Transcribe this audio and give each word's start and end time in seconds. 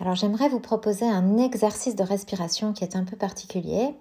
Alors 0.00 0.14
j'aimerais 0.14 0.48
vous 0.48 0.60
proposer 0.60 1.06
un 1.06 1.36
exercice 1.36 1.94
de 1.94 2.02
respiration 2.02 2.72
qui 2.72 2.84
est 2.84 2.96
un 2.96 3.04
peu 3.04 3.16
particulier 3.16 3.94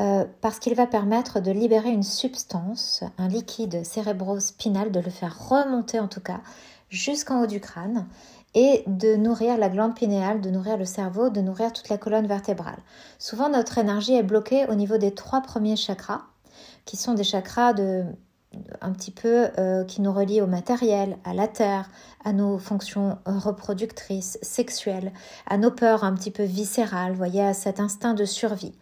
euh, 0.00 0.24
parce 0.40 0.58
qu'il 0.58 0.74
va 0.74 0.86
permettre 0.86 1.40
de 1.40 1.50
libérer 1.50 1.90
une 1.90 2.02
substance, 2.02 3.04
un 3.18 3.28
liquide 3.28 3.84
cérébro-spinal, 3.84 4.90
de 4.90 5.00
le 5.00 5.10
faire 5.10 5.48
remonter 5.48 6.00
en 6.00 6.08
tout 6.08 6.20
cas 6.20 6.40
jusqu'en 6.88 7.42
haut 7.42 7.46
du 7.46 7.60
crâne 7.60 8.06
et 8.54 8.82
de 8.86 9.16
nourrir 9.16 9.58
la 9.58 9.68
glande 9.68 9.94
pinéale, 9.94 10.40
de 10.40 10.48
nourrir 10.48 10.78
le 10.78 10.86
cerveau, 10.86 11.28
de 11.28 11.42
nourrir 11.42 11.74
toute 11.74 11.90
la 11.90 11.98
colonne 11.98 12.26
vertébrale. 12.26 12.78
Souvent 13.18 13.50
notre 13.50 13.76
énergie 13.76 14.14
est 14.14 14.22
bloquée 14.22 14.66
au 14.70 14.74
niveau 14.74 14.96
des 14.96 15.12
trois 15.12 15.42
premiers 15.42 15.76
chakras 15.76 16.22
qui 16.86 16.96
sont 16.96 17.12
des 17.12 17.24
chakras 17.24 17.74
de 17.74 18.06
un 18.80 18.92
petit 18.92 19.10
peu 19.10 19.48
euh, 19.58 19.84
qui 19.84 20.00
nous 20.00 20.12
relie 20.12 20.40
au 20.40 20.46
matériel, 20.46 21.16
à 21.24 21.34
la 21.34 21.48
terre, 21.48 21.90
à 22.24 22.32
nos 22.32 22.58
fonctions 22.58 23.18
reproductrices, 23.24 24.38
sexuelles, 24.42 25.12
à 25.46 25.58
nos 25.58 25.70
peurs 25.70 26.04
un 26.04 26.14
petit 26.14 26.30
peu 26.30 26.44
viscérales, 26.44 27.14
voyez, 27.14 27.42
à 27.42 27.54
cet 27.54 27.80
instinct 27.80 28.14
de 28.14 28.24
survie. 28.24 28.74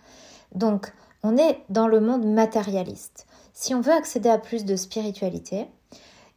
Donc, 0.55 0.92
on 1.23 1.37
est 1.37 1.60
dans 1.69 1.88
le 1.88 2.00
monde 2.00 2.27
matérialiste. 2.27 3.27
Si 3.52 3.74
on 3.74 3.80
veut 3.80 3.92
accéder 3.92 4.28
à 4.28 4.38
plus 4.38 4.64
de 4.64 4.77
spiritualité, 4.77 5.66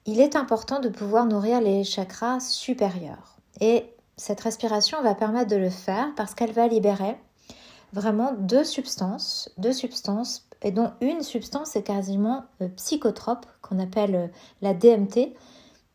il 0.06 0.22
est 0.22 0.36
important 0.36 0.80
de 0.80 0.90
pouvoir 0.90 1.26
nourrir 1.26 1.62
les 1.62 1.84
chakras 1.84 2.40
supérieurs. 2.40 3.38
Et 3.60 3.86
cette 4.16 4.42
respiration 4.42 5.02
va 5.04 5.16
permettre 5.16 5.50
de 5.50 5.58
le 5.58 5.70
faire 5.70 6.08
parce 6.16 6.34
qu'elle 6.34 6.54
va 6.54 6.68
libérer 6.68 7.18
vraiment 7.94 8.34
deux 8.38 8.64
substances, 8.64 9.50
deux 9.58 9.74
substances 9.74 10.48
et 10.62 10.72
dont 10.72 10.92
une 11.02 11.22
substance 11.22 11.76
est 11.76 11.84
quasiment 11.84 12.46
euh, 12.62 12.70
psychotrope, 12.76 13.46
qu'on 13.62 13.80
appelle 13.80 14.16
euh, 14.16 14.28
la 14.62 14.74
DMT, 14.74 15.36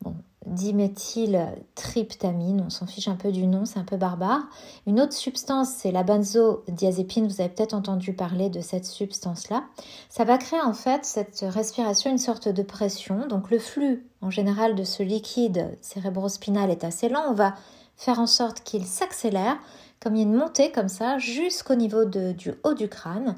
bon, 0.01 0.15
diméthyltryptamine, 0.45 2.61
on 2.65 2.69
s'en 2.69 2.85
fiche 2.85 3.07
un 3.07 3.15
peu 3.15 3.31
du 3.31 3.47
nom, 3.47 3.63
c'est 3.65 3.79
un 3.79 3.85
peu 3.85 3.97
barbare. 3.97 4.43
Une 4.87 4.99
autre 4.99 5.13
substance, 5.13 5.69
c'est 5.69 5.91
la 5.91 6.03
benzodiazépine, 6.03 7.27
vous 7.27 7.41
avez 7.41 7.49
peut-être 7.49 7.73
entendu 7.73 8.13
parler 8.13 8.49
de 8.49 8.61
cette 8.61 8.85
substance-là. 8.85 9.63
Ça 10.09 10.23
va 10.23 10.37
créer 10.37 10.61
en 10.61 10.73
fait 10.73 11.05
cette 11.05 11.45
respiration 11.47 12.11
une 12.11 12.17
sorte 12.17 12.49
de 12.49 12.63
pression, 12.63 13.27
donc 13.27 13.51
le 13.51 13.59
flux 13.59 14.07
en 14.21 14.29
général 14.29 14.75
de 14.75 14.83
ce 14.83 15.03
liquide 15.03 15.77
cérébrospinal 15.81 16.71
est 16.71 16.83
assez 16.83 17.07
lent, 17.09 17.23
on 17.29 17.33
va 17.33 17.55
faire 17.95 18.19
en 18.19 18.27
sorte 18.27 18.61
qu'il 18.61 18.85
s'accélère, 18.85 19.57
comme 20.03 20.15
il 20.15 20.19
y 20.19 20.25
a 20.25 20.27
une 20.27 20.35
montée 20.35 20.71
comme 20.71 20.89
ça, 20.89 21.17
jusqu'au 21.17 21.75
niveau 21.75 22.03
du 22.03 22.53
haut 22.63 22.73
du 22.73 22.89
crâne, 22.89 23.35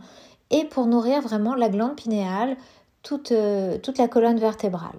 et 0.49 0.66
pour 0.66 0.88
nourrir 0.88 1.21
vraiment 1.21 1.55
la 1.55 1.69
glande 1.69 1.95
pinéale, 1.95 2.58
toute, 3.03 3.31
euh, 3.31 3.77
la 3.97 4.08
colonne 4.08 4.39
vertébrale. 4.39 4.97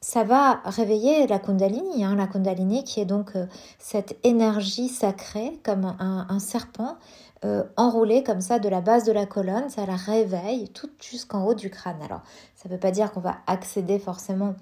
Ça 0.00 0.22
va 0.22 0.60
réveiller 0.64 1.26
la 1.26 1.38
Kundalini, 1.38 2.04
hein, 2.04 2.14
la 2.14 2.26
Kundalini 2.26 2.84
qui 2.84 3.00
est 3.00 3.06
donc 3.06 3.34
euh, 3.36 3.46
cette 3.78 4.18
énergie 4.22 4.88
sacrée 4.88 5.58
comme 5.64 5.96
un, 5.98 6.38
serpent 6.38 6.98
euh, 7.46 7.64
enroulé 7.78 8.22
comme 8.22 8.42
ça 8.42 8.58
de 8.58 8.68
la 8.68 8.82
base 8.82 9.04
de 9.04 9.12
la 9.12 9.24
colonne, 9.24 9.70
ça 9.70 9.86
la 9.86 9.96
réveille 9.96 10.68
tout 10.68 10.90
jusqu'en 11.00 11.46
haut 11.46 11.54
du 11.54 11.70
crâne. 11.70 12.02
Alors, 12.04 12.20
ça 12.54 12.68
ne 12.68 12.74
veut 12.74 12.80
pas 12.80 12.90
dire 12.90 13.12
qu'on 13.12 13.20
va 13.20 13.36
accéder 13.46 13.98
forcément 13.98 14.54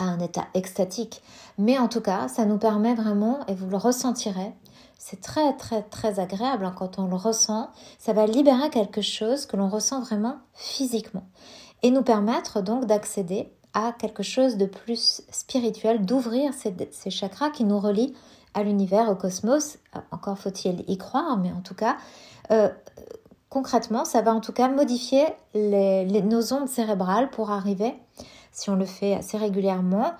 à 0.00 0.04
un 0.04 0.18
état 0.18 0.46
extatique, 0.54 1.22
mais 1.56 1.78
en 1.78 1.86
tout 1.86 2.00
cas, 2.00 2.26
ça 2.26 2.44
nous 2.44 2.58
permet 2.58 2.94
vraiment, 2.94 3.46
et 3.46 3.54
vous 3.54 3.68
le 3.68 3.76
ressentirez, 3.76 4.52
c'est 5.02 5.22
très 5.22 5.54
très 5.56 5.82
très 5.82 6.20
agréable 6.20 6.66
hein, 6.66 6.74
quand 6.76 6.98
on 6.98 7.06
le 7.06 7.16
ressent. 7.16 7.70
Ça 7.98 8.12
va 8.12 8.26
libérer 8.26 8.68
quelque 8.68 9.00
chose 9.00 9.46
que 9.46 9.56
l'on 9.56 9.70
ressent 9.70 10.02
vraiment 10.02 10.36
physiquement 10.52 11.24
et 11.82 11.90
nous 11.90 12.02
permettre 12.02 12.60
donc 12.60 12.84
d'accéder 12.84 13.50
à 13.72 13.92
quelque 13.98 14.22
chose 14.22 14.58
de 14.58 14.66
plus 14.66 15.22
spirituel, 15.30 16.04
d'ouvrir 16.04 16.52
ces, 16.52 17.10
chakras 17.10 17.48
qui 17.48 17.64
nous 17.64 17.78
relient 17.78 18.14
à 18.52 18.62
l'univers, 18.62 19.08
au 19.08 19.14
cosmos. 19.14 19.78
Euh, 19.96 20.00
encore 20.10 20.36
faut-il 20.36 20.84
y 20.86 20.98
croire, 20.98 21.38
mais 21.38 21.52
en 21.52 21.62
tout 21.62 21.74
cas, 21.74 21.96
euh, 22.50 22.68
concrètement, 23.48 24.04
ça 24.04 24.20
va 24.20 24.34
en 24.34 24.40
tout 24.40 24.52
cas 24.52 24.68
modifier 24.68 25.24
nos 25.54 26.52
ondes 26.52 26.68
cérébrales 26.68 27.30
pour 27.30 27.52
arriver, 27.52 27.94
si 28.52 28.68
on 28.68 28.74
le 28.74 28.84
fait 28.84 29.14
assez 29.14 29.38
régulièrement, 29.38 30.12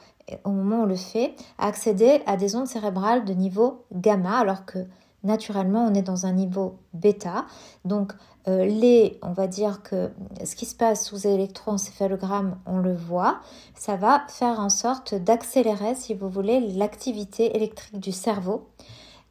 au 0.44 0.50
moment 0.50 0.80
où 0.80 0.82
on 0.82 0.86
le 0.86 0.96
fait, 0.96 1.34
accéder 1.58 2.22
à 2.26 2.36
des 2.36 2.56
ondes 2.56 2.66
cérébrales 2.66 3.24
de 3.24 3.32
niveau 3.32 3.84
gamma, 3.92 4.38
alors 4.38 4.64
que 4.64 4.78
naturellement 5.22 5.84
on 5.84 5.94
est 5.94 6.02
dans 6.02 6.26
un 6.26 6.32
niveau 6.32 6.78
bêta. 6.92 7.46
Donc 7.84 8.12
euh, 8.48 8.64
les, 8.64 9.18
on 9.22 9.32
va 9.32 9.46
dire 9.46 9.82
que 9.82 10.10
ce 10.44 10.54
qui 10.54 10.66
se 10.66 10.74
passe 10.74 11.06
sous 11.06 11.26
électroencéphalogramme, 11.26 12.56
on 12.66 12.78
le 12.78 12.94
voit, 12.94 13.40
ça 13.74 13.96
va 13.96 14.22
faire 14.28 14.60
en 14.60 14.70
sorte 14.70 15.14
d'accélérer, 15.14 15.94
si 15.94 16.14
vous 16.14 16.28
voulez, 16.28 16.60
l'activité 16.60 17.54
électrique 17.56 18.00
du 18.00 18.12
cerveau 18.12 18.68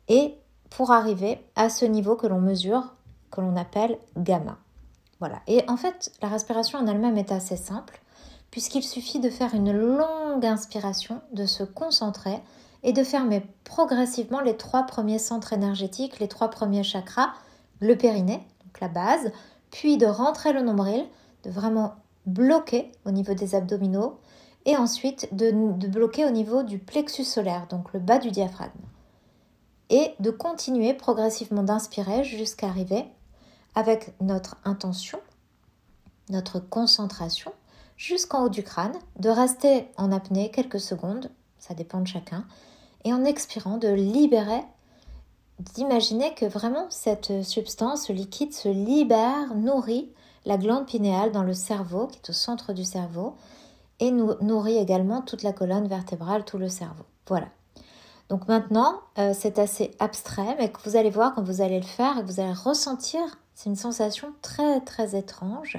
et 0.08 0.36
pour 0.70 0.92
arriver 0.92 1.40
à 1.56 1.70
ce 1.70 1.86
niveau 1.86 2.16
que 2.16 2.28
l'on 2.28 2.40
mesure, 2.40 2.96
que 3.32 3.42
l'on 3.42 3.56
appelle 3.56 3.98
gamma. 4.18 4.58
Voilà. 5.20 5.40
Et 5.48 5.64
en 5.68 5.76
fait, 5.76 6.12
la 6.22 6.30
respiration 6.30 6.80
en 6.80 6.88
elle-même 6.88 7.18
est 7.18 7.32
assez 7.32 7.58
simple 7.58 8.02
puisqu'il 8.52 8.84
suffit 8.84 9.20
de 9.20 9.30
faire 9.30 9.54
une 9.54 9.72
longue 9.72 10.46
inspiration, 10.46 11.22
de 11.34 11.46
se 11.46 11.64
concentrer 11.64 12.40
et 12.84 12.94
de 12.94 13.04
fermer 13.04 13.44
progressivement 13.64 14.40
les 14.40 14.58
trois 14.58 14.84
premiers 14.84 15.20
centres 15.20 15.54
énergétiques, 15.54 16.20
les 16.20 16.28
trois 16.28 16.50
premiers 16.50 16.84
chakras, 16.84 17.34
le 17.80 17.98
périnée, 17.98 18.46
donc 18.64 18.80
la 18.80 18.88
base, 18.88 19.32
puis 19.72 19.98
de 19.98 20.06
rentrer 20.06 20.54
le 20.54 20.62
nombril, 20.62 21.06
de 21.44 21.52
vraiment 21.52 21.96
bloquer 22.26 22.92
au 23.06 23.12
niveau 23.12 23.34
des 23.34 23.56
abdominaux, 23.56 24.20
et 24.66 24.76
ensuite 24.76 25.34
de, 25.34 25.52
de 25.52 25.88
bloquer 25.88 26.26
au 26.26 26.32
niveau 26.32 26.64
du 26.64 26.80
plexus 26.80 27.24
solaire, 27.24 27.68
donc 27.70 27.94
le 27.94 28.00
bas 28.00 28.20
du 28.20 28.32
diaphragme. 28.32 28.72
Et 29.90 30.14
de 30.20 30.30
continuer 30.30 30.94
progressivement 30.94 31.64
d'inspirer 31.64 32.24
jusqu'à 32.24 32.68
arriver 32.68 33.06
avec 33.74 34.14
notre 34.22 34.58
intention, 34.66 35.20
notre 36.30 36.60
concentration, 36.60 37.52
jusqu'en 38.00 38.46
haut 38.46 38.50
du 38.50 38.64
crâne, 38.64 38.98
de 39.20 39.30
rester 39.30 39.90
en 39.98 40.12
apnée 40.12 40.50
quelques 40.50 40.80
secondes, 40.80 41.30
ça 41.60 41.74
dépend 41.74 42.00
de 42.00 42.08
chacun, 42.08 42.46
et 43.04 43.14
en 43.14 43.26
expirant 43.26 43.78
de 43.78 43.90
libérer, 43.90 44.64
d'imaginer 45.60 46.34
que 46.34 46.46
vraiment 46.46 46.88
cette 46.90 47.44
substance, 47.44 48.08
ce 48.08 48.14
liquide 48.14 48.54
se 48.54 48.70
libère, 48.70 49.54
nourrit 49.54 50.10
la 50.46 50.58
glande 50.58 50.88
pinéale 50.88 51.34
dans 51.34 51.44
le 51.44 51.54
cerveau, 51.54 52.08
qui 52.08 52.20
est 52.20 52.30
au 52.30 52.34
centre 52.34 52.72
du 52.72 52.86
cerveau, 52.86 53.36
et 54.00 54.12
nourrit 54.12 54.78
également 54.78 55.22
toute 55.22 55.44
la 55.44 55.52
colonne 55.52 55.88
vertébrale, 55.88 56.46
tout 56.46 56.58
le 56.58 56.70
cerveau. 56.70 57.04
Voilà. 57.28 57.48
Donc 58.30 58.48
maintenant, 58.48 59.02
euh, 59.18 59.34
c'est 59.38 59.60
assez 59.60 59.92
abstrait, 60.00 60.56
mais 60.58 60.72
que 60.72 60.80
vous 60.86 60.96
allez 60.96 61.10
voir 61.10 61.36
quand 61.36 61.44
vous 61.44 61.60
allez 61.60 61.82
le 61.82 61.86
faire 61.86 62.16
que 62.16 62.32
vous 62.32 62.40
allez 62.40 62.54
ressentir, 62.54 63.20
c'est 63.56 63.70
une 63.70 63.76
sensation 63.76 64.34
très 64.42 64.80
très 64.80 65.18
étrange. 65.18 65.78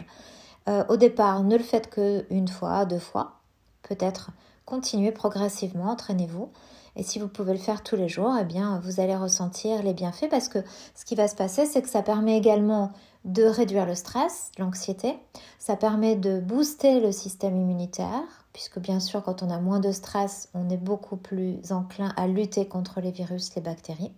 Euh, 0.68 0.84
au 0.88 0.96
départ, 0.96 1.42
ne 1.42 1.56
le 1.56 1.62
faites 1.62 1.90
que 1.90 2.26
une 2.30 2.48
fois, 2.48 2.84
deux 2.84 2.98
fois. 2.98 3.40
Peut-être 3.82 4.30
continuez 4.66 5.10
progressivement, 5.10 5.90
entraînez-vous. 5.90 6.50
Et 6.96 7.02
si 7.02 7.18
vous 7.18 7.28
pouvez 7.28 7.52
le 7.52 7.58
faire 7.58 7.82
tous 7.82 7.96
les 7.96 8.08
jours, 8.08 8.34
eh 8.40 8.44
bien, 8.44 8.80
vous 8.84 9.00
allez 9.00 9.16
ressentir 9.16 9.82
les 9.82 9.94
bienfaits 9.94 10.28
parce 10.28 10.48
que 10.48 10.58
ce 10.94 11.04
qui 11.04 11.14
va 11.14 11.28
se 11.28 11.36
passer, 11.36 11.66
c'est 11.66 11.82
que 11.82 11.88
ça 11.88 12.02
permet 12.02 12.36
également 12.36 12.92
de 13.24 13.44
réduire 13.44 13.86
le 13.86 13.94
stress, 13.94 14.50
l'anxiété. 14.58 15.18
Ça 15.58 15.76
permet 15.76 16.16
de 16.16 16.40
booster 16.40 17.00
le 17.00 17.12
système 17.12 17.56
immunitaire, 17.56 18.22
puisque 18.52 18.78
bien 18.78 18.98
sûr, 18.98 19.22
quand 19.22 19.42
on 19.42 19.50
a 19.50 19.58
moins 19.58 19.80
de 19.80 19.92
stress, 19.92 20.48
on 20.54 20.68
est 20.68 20.76
beaucoup 20.76 21.16
plus 21.16 21.58
enclin 21.70 22.12
à 22.16 22.26
lutter 22.26 22.66
contre 22.66 23.00
les 23.00 23.10
virus, 23.10 23.54
les 23.54 23.62
bactéries. 23.62 24.12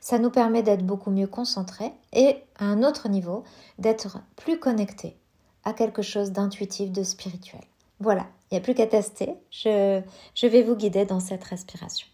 Ça 0.00 0.18
nous 0.18 0.30
permet 0.30 0.62
d'être 0.62 0.86
beaucoup 0.86 1.10
mieux 1.10 1.26
concentrés 1.26 1.92
et, 2.12 2.36
à 2.58 2.64
un 2.64 2.82
autre 2.82 3.08
niveau, 3.08 3.42
d'être 3.78 4.18
plus 4.36 4.58
connectés 4.58 5.16
quelque 5.72 6.02
chose 6.02 6.32
d'intuitif, 6.32 6.92
de 6.92 7.02
spirituel. 7.02 7.62
Voilà, 8.00 8.26
il 8.50 8.54
n'y 8.54 8.58
a 8.58 8.60
plus 8.60 8.74
qu'à 8.74 8.86
tester. 8.86 9.34
Je, 9.50 10.00
je 10.34 10.46
vais 10.46 10.62
vous 10.62 10.76
guider 10.76 11.04
dans 11.04 11.20
cette 11.20 11.44
respiration. 11.44 12.06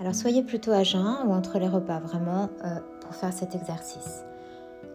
Alors 0.00 0.14
soyez 0.14 0.42
plutôt 0.42 0.72
à 0.72 0.82
jeun 0.82 1.26
ou 1.26 1.32
entre 1.32 1.58
les 1.58 1.68
repas, 1.68 2.00
vraiment, 2.00 2.50
euh, 2.64 2.80
pour 3.00 3.14
faire 3.14 3.32
cet 3.32 3.54
exercice. 3.54 4.24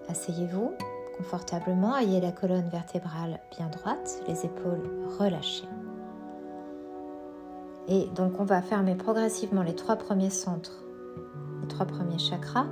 Asseyez-vous 0.10 0.74
confortablement, 1.18 1.98
ayez 1.98 2.22
la 2.22 2.32
colonne 2.32 2.70
vertébrale 2.70 3.40
bien 3.58 3.68
droite, 3.70 4.22
les 4.28 4.46
épaules 4.46 5.08
relâchées. 5.18 5.68
Et 7.88 8.06
donc 8.16 8.34
on 8.40 8.44
va 8.44 8.62
fermer 8.62 8.96
progressivement 8.96 9.64
les 9.64 9.76
trois 9.76 9.96
premiers 9.96 10.30
centres 10.30 10.84
trois 11.68 11.86
premiers 11.86 12.20
chakras, 12.20 12.66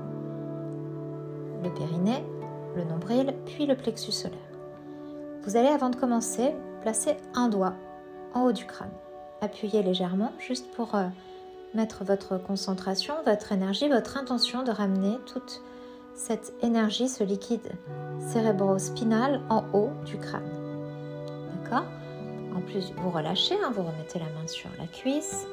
le 1.64 1.70
périnée, 1.70 2.24
le 2.76 2.84
nombril, 2.84 3.34
puis 3.46 3.66
le 3.66 3.76
plexus 3.76 4.12
solaire. 4.12 4.40
Vous 5.44 5.58
allez, 5.58 5.68
avant 5.68 5.90
de 5.90 5.96
commencer, 5.96 6.54
placer 6.82 7.18
un 7.34 7.50
doigt 7.50 7.74
en 8.34 8.44
haut 8.44 8.52
du 8.52 8.66
crâne. 8.66 8.92
Appuyez 9.42 9.84
légèrement, 9.84 10.32
juste 10.40 10.72
pour 10.76 10.96
euh, 10.96 11.08
mettre 11.74 12.04
votre 12.04 12.38
concentration, 12.38 13.14
votre 13.26 13.52
énergie, 13.52 13.90
votre 13.90 14.18
intention 14.18 14.64
de 14.64 14.72
ramener 14.72 15.18
toute 15.26 15.62
cette 16.16 16.54
énergie, 16.62 17.10
ce 17.10 17.24
liquide 17.24 17.72
cérébro-spinal 18.20 19.42
en 19.50 19.66
haut 19.74 19.92
du 20.06 20.18
crâne. 20.18 20.50
D'accord? 21.64 21.86
En 22.56 22.62
plus, 22.62 22.94
vous 22.98 23.10
relâchez, 23.10 23.56
hein, 23.56 23.72
vous 23.76 23.84
remettez 23.84 24.20
la 24.20 24.26
main 24.26 24.48
sur 24.48 24.70
la 24.80 24.88
cuisse. 24.88 25.46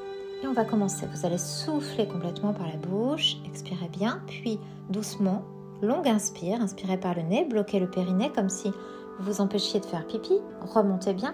On 0.45 0.51
va 0.51 0.65
commencer. 0.65 1.07
Vous 1.11 1.25
allez 1.25 1.37
souffler 1.37 2.07
complètement 2.07 2.53
par 2.53 2.67
la 2.67 2.75
bouche, 2.75 3.37
expirez 3.45 3.87
bien, 3.87 4.21
puis 4.27 4.59
doucement, 4.89 5.41
longue 5.81 6.07
inspire, 6.07 6.61
inspirez 6.61 6.97
par 6.97 7.15
le 7.15 7.23
nez, 7.23 7.45
bloquez 7.45 7.79
le 7.79 7.89
périnée 7.89 8.29
comme 8.29 8.49
si 8.49 8.69
vous 8.69 9.31
vous 9.31 9.41
empêchiez 9.41 9.79
de 9.79 9.85
faire 9.85 10.05
pipi, 10.05 10.33
remontez 10.61 11.13
bien, 11.13 11.33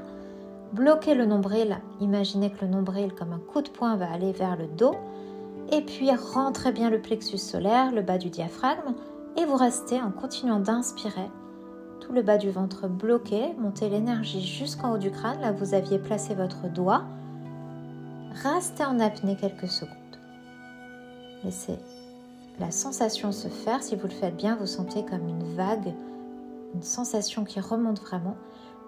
bloquez 0.74 1.16
le 1.16 1.26
nombril, 1.26 1.80
imaginez 2.00 2.50
que 2.52 2.64
le 2.64 2.72
nombril 2.72 3.14
comme 3.14 3.34
un 3.34 3.40
coup 3.40 3.62
de 3.62 3.70
poing 3.70 3.98
va 3.98 4.10
aller 4.10 4.32
vers 4.32 4.56
le 4.56 4.68
dos, 4.68 4.96
et 5.72 5.82
puis 5.82 6.12
rentrez 6.34 6.72
bien 6.72 6.90
le 6.90 7.02
plexus 7.02 7.40
solaire, 7.40 7.92
le 7.92 8.02
bas 8.02 8.18
du 8.18 8.30
diaphragme, 8.30 8.94
et 9.38 9.44
vous 9.44 9.58
restez 9.58 10.00
en 10.00 10.12
continuant 10.12 10.60
d'inspirer. 10.60 11.30
Tout 12.00 12.14
le 12.14 12.22
bas 12.22 12.38
du 12.38 12.52
ventre 12.52 12.88
bloqué, 12.88 13.54
montez 13.58 13.90
l'énergie 13.90 14.46
jusqu'en 14.46 14.94
haut 14.94 15.00
du 15.00 15.12
crâne, 15.12 15.42
là 15.42 15.52
vous 15.52 15.74
aviez 15.74 16.00
placé 16.00 16.36
votre 16.36 16.70
doigt. 16.70 17.04
Restez 18.34 18.86
en 18.86 19.00
apnée 19.00 19.36
quelques 19.36 19.70
secondes. 19.70 19.96
Laissez 21.44 21.78
la 22.60 22.72
sensation 22.72 23.32
se 23.32 23.48
faire. 23.48 23.82
Si 23.82 23.96
vous 23.96 24.08
le 24.08 24.14
faites 24.14 24.36
bien, 24.36 24.56
vous 24.56 24.68
sentez 24.68 25.06
comme 25.06 25.28
une 25.28 25.56
vague, 25.56 25.94
une 26.74 26.84
sensation 26.84 27.46
qui 27.46 27.60
remonte 27.60 28.02
vraiment. 28.02 28.36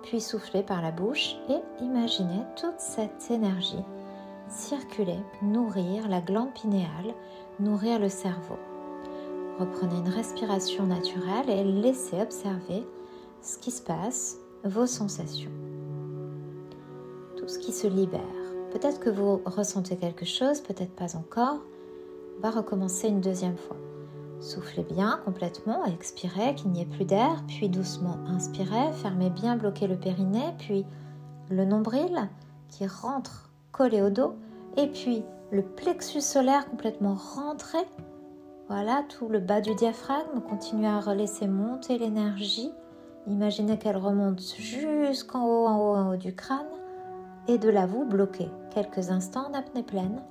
Puis 0.04 0.20
soufflez 0.20 0.64
par 0.64 0.82
la 0.82 0.92
bouche 0.92 1.36
et 1.50 1.84
imaginez 1.84 2.42
toute 2.56 2.80
cette 2.80 3.30
énergie 3.30 3.84
circuler, 4.52 5.20
nourrir 5.42 6.08
la 6.10 6.22
glande 6.22 6.54
pinéale, 6.54 7.14
nourrir 7.60 8.00
le 8.00 8.10
cerveau. 8.10 8.60
Reprenez 9.60 9.98
une 9.98 10.10
respiration 10.10 10.86
naturelle 10.86 11.50
et 11.50 11.64
laissez 11.64 12.22
observer 12.22 12.86
ce 13.42 13.58
qui 13.58 13.72
se 13.72 13.82
passe, 13.82 14.38
vos 14.64 14.86
sensations, 14.86 15.52
tout 17.38 17.48
ce 17.48 17.60
qui 17.60 17.72
se 17.72 17.88
libère. 17.88 18.41
Peut-être 18.72 19.00
que 19.00 19.10
vous 19.10 19.42
ressentez 19.46 19.98
quelque 19.98 20.26
chose, 20.26 20.62
peut-être 20.62 20.96
pas 20.96 21.16
encore. 21.16 21.60
On 22.38 22.42
va 22.42 22.52
recommencer 22.52 23.08
une 23.08 23.22
deuxième 23.22 23.58
fois. 23.58 23.78
Soufflez 24.40 24.84
bien 24.84 25.20
complètement, 25.26 25.86
expirez, 25.86 26.56
qu'il 26.56 26.72
n'y 26.72 26.82
ait 26.82 26.86
plus 26.86 27.06
d'air, 27.06 27.44
puis 27.48 27.70
doucement 27.70 28.18
inspirez, 28.28 28.92
fermez 28.94 29.30
bien, 29.30 29.56
bloquez 29.56 29.88
le 29.88 29.98
périnée, 29.98 30.54
puis 30.58 30.86
le 31.50 31.66
nombril 31.66 32.30
qui 32.70 32.88
rentre 32.88 33.52
collé 33.72 34.02
au 34.02 34.10
dos, 34.10 34.36
et 34.78 34.88
puis 34.88 35.24
le 35.52 35.62
plexus 35.62 36.22
solaire 36.22 36.68
complètement 36.70 37.16
rentré. 37.16 37.80
Voilà, 38.68 39.04
tout 39.10 39.28
le 39.28 39.40
bas 39.40 39.62
du 39.62 39.76
diaphragme, 39.76 40.40
continuez 40.50 40.88
à 40.88 41.14
laisser 41.14 41.46
monter 41.46 41.98
l'énergie 41.98 42.72
Imaginez 43.28 43.78
qu'elle 43.78 43.98
remonte 43.98 44.42
jusqu'en 44.58 45.46
haut, 45.46 45.68
en 45.68 45.78
haut, 45.78 45.96
en 45.96 46.14
haut 46.14 46.18
du 46.18 46.34
crâne 46.34 46.66
et 47.48 47.58
de 47.58 47.70
là 47.70 47.86
vous 47.86 48.06
bloquer 48.06 48.50
quelques 48.72 49.10
instants 49.10 49.50
en 49.50 49.54
apnée 49.54 49.84
pleine. 49.84 50.22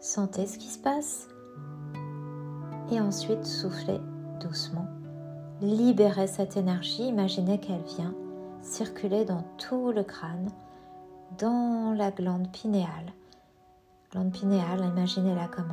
Sentez 0.00 0.46
ce 0.46 0.58
qui 0.58 0.68
se 0.68 0.78
passe 0.78 1.28
et 2.90 3.00
ensuite 3.00 3.44
soufflez 3.44 4.00
doucement. 4.40 4.86
Libérez 5.60 6.26
cette 6.26 6.56
énergie, 6.56 7.06
imaginez 7.06 7.58
qu'elle 7.58 7.84
vient 7.96 8.14
circuler 8.62 9.24
dans 9.24 9.44
tout 9.58 9.92
le 9.92 10.02
crâne, 10.02 10.50
dans 11.38 11.94
la 11.96 12.10
glande 12.10 12.50
pinéale. 12.50 13.12
Glande 14.12 14.32
pinéale, 14.32 14.84
imaginez-la 14.84 15.48
comme 15.48 15.72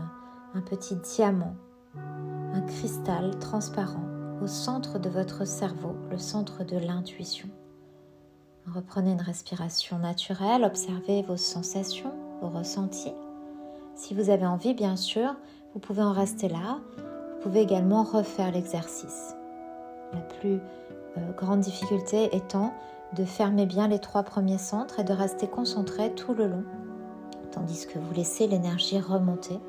un 0.55 0.61
petit 0.61 0.95
diamant, 0.95 1.55
un 1.95 2.61
cristal 2.61 3.37
transparent 3.39 4.05
au 4.41 4.47
centre 4.47 4.99
de 4.99 5.09
votre 5.09 5.45
cerveau, 5.45 5.95
le 6.09 6.17
centre 6.17 6.63
de 6.63 6.77
l'intuition. 6.77 7.49
Reprenez 8.73 9.11
une 9.11 9.21
respiration 9.21 9.99
naturelle, 9.99 10.63
observez 10.63 11.21
vos 11.23 11.37
sensations, 11.37 12.13
vos 12.41 12.49
ressentis. 12.49 13.13
Si 13.95 14.13
vous 14.13 14.29
avez 14.29 14.45
envie, 14.45 14.73
bien 14.73 14.95
sûr, 14.95 15.35
vous 15.73 15.79
pouvez 15.79 16.03
en 16.03 16.11
rester 16.11 16.49
là. 16.49 16.79
Vous 16.97 17.43
pouvez 17.43 17.61
également 17.61 18.03
refaire 18.03 18.51
l'exercice. 18.51 19.35
La 20.13 20.19
plus 20.19 20.59
euh, 21.17 21.31
grande 21.37 21.61
difficulté 21.61 22.35
étant 22.35 22.73
de 23.15 23.25
fermer 23.25 23.65
bien 23.65 23.87
les 23.87 23.99
trois 23.99 24.23
premiers 24.23 24.57
centres 24.57 24.99
et 24.99 25.03
de 25.03 25.13
rester 25.13 25.47
concentré 25.47 26.13
tout 26.13 26.33
le 26.33 26.47
long, 26.47 26.63
tandis 27.51 27.87
que 27.87 27.97
vous 27.97 28.13
laissez 28.13 28.45
l'énergie 28.47 28.99
remonter 28.99 29.59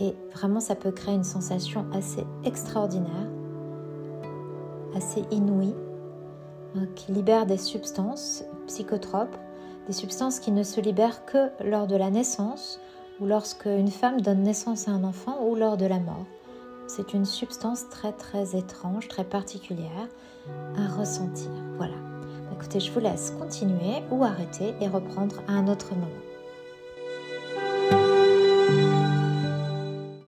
et 0.00 0.16
vraiment, 0.32 0.60
ça 0.60 0.74
peut 0.74 0.90
créer 0.90 1.14
une 1.14 1.24
sensation 1.24 1.86
assez 1.92 2.24
extraordinaire, 2.44 3.28
assez 4.96 5.22
inouïe, 5.30 5.74
qui 6.94 7.12
libère 7.12 7.46
des 7.46 7.58
substances 7.58 8.44
psychotropes, 8.66 9.36
des 9.86 9.92
substances 9.92 10.40
qui 10.40 10.50
ne 10.50 10.62
se 10.62 10.80
libèrent 10.80 11.24
que 11.24 11.50
lors 11.64 11.86
de 11.86 11.96
la 11.96 12.10
naissance 12.10 12.80
ou 13.20 13.26
lorsque 13.26 13.66
une 13.66 13.90
femme 13.90 14.20
donne 14.20 14.42
naissance 14.42 14.88
à 14.88 14.92
un 14.92 15.04
enfant 15.04 15.38
ou 15.46 15.54
lors 15.54 15.76
de 15.76 15.86
la 15.86 15.98
mort. 15.98 16.26
C'est 16.86 17.14
une 17.14 17.24
substance 17.24 17.88
très 17.88 18.12
très 18.12 18.56
étrange, 18.56 19.08
très 19.08 19.24
particulière 19.24 20.08
à 20.76 20.86
ressentir. 20.98 21.50
Voilà. 21.76 21.94
Écoutez, 22.52 22.80
je 22.80 22.92
vous 22.92 23.00
laisse 23.00 23.32
continuer 23.38 24.02
ou 24.10 24.24
arrêter 24.24 24.74
et 24.80 24.88
reprendre 24.88 25.42
à 25.48 25.52
un 25.52 25.68
autre 25.68 25.94
moment. 25.94 26.33